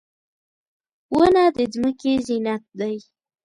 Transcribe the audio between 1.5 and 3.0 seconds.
د ځمکې زینت دی.